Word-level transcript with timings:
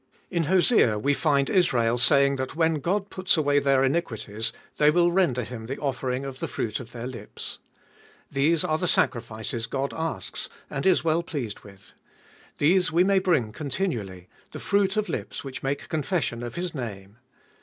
In 0.31 0.45
Hosea 0.45 0.97
we 0.97 1.13
find 1.13 1.47
Israel 1.47 1.99
saying 1.99 2.37
that 2.37 2.55
when 2.55 2.81
534 2.81 2.81
Ebe 2.81 2.85
iboltest 2.85 2.87
of 2.87 2.97
ail 2.97 2.99
God 2.99 3.09
puts 3.11 3.37
away 3.37 3.59
their 3.59 3.83
iniquities, 3.83 4.53
they 4.77 4.89
will 4.89 5.11
render 5.11 5.43
Him 5.43 5.67
the 5.67 5.77
offering 5.77 6.25
of 6.25 6.39
the 6.39 6.47
fruit 6.47 6.79
of 6.79 6.91
their 6.91 7.05
lips. 7.05 7.59
These 8.31 8.63
are 8.63 8.79
the 8.79 8.87
sacrifices 8.87 9.67
God 9.67 9.93
asks 9.95 10.49
and 10.71 10.87
is 10.87 11.03
well 11.03 11.21
pleased 11.21 11.59
with. 11.59 11.93
These 12.57 12.91
we 12.91 13.03
may 13.03 13.19
bring 13.19 13.51
continually— 13.51 14.27
the 14.53 14.59
fruit 14.59 14.97
of 14.97 15.07
lips 15.07 15.43
which 15.43 15.61
make 15.61 15.87
confession 15.87 16.41
of 16.41 16.55
His 16.55 16.73
name. 16.73 17.17